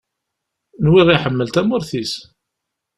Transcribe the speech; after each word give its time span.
Nwiɣ 0.83 1.07
iḥemmel 1.11 1.49
tamurt-is. 1.49 2.13